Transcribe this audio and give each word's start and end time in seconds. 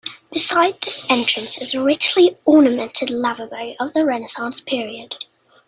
Beside 0.31 0.81
this 0.81 1.05
entrance 1.11 1.59
is 1.59 1.75
a 1.75 1.83
richly 1.83 2.35
ornamented 2.45 3.09
lavabo 3.09 3.75
of 3.79 3.93
the 3.93 4.03
Renaissance 4.03 4.59
period. 4.59 5.25